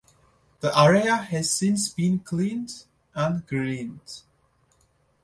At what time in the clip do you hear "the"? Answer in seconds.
0.61-0.75